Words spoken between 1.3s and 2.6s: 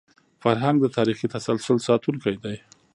تسلسل ساتونکی دی.